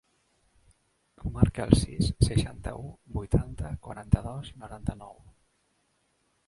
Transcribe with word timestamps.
Marca 1.35 1.67
el 1.71 1.75
sis, 1.81 2.09
seixanta-u, 2.29 2.89
vuitanta, 3.19 3.75
quaranta-dos, 3.87 4.53
noranta-nou. 4.65 5.15